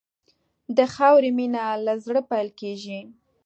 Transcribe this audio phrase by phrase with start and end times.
[0.77, 2.99] د خاورې مینه له زړه پیل کېږي.